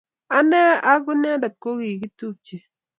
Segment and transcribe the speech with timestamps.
[0.37, 2.57] Anee ako inendet ko kikitupche.